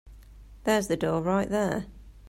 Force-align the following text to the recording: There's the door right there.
There's 0.63 0.87
the 0.87 0.97
door 0.97 1.21
right 1.21 1.47
there. 1.47 1.85